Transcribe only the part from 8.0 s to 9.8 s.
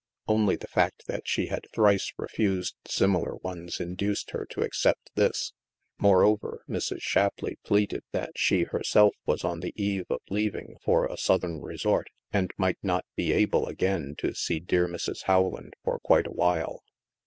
that she, herself, was on the